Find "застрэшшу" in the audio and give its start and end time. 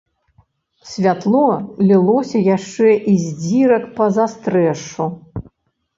4.17-5.05